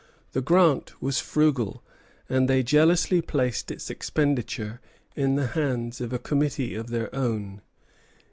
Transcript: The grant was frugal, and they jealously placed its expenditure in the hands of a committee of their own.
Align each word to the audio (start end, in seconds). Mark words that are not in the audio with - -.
The 0.31 0.41
grant 0.41 0.99
was 0.99 1.19
frugal, 1.19 1.83
and 2.27 2.49
they 2.49 2.63
jealously 2.63 3.21
placed 3.21 3.69
its 3.69 3.91
expenditure 3.91 4.81
in 5.15 5.35
the 5.35 5.45
hands 5.49 6.01
of 6.01 6.11
a 6.11 6.17
committee 6.17 6.73
of 6.73 6.87
their 6.89 7.13
own. 7.13 7.61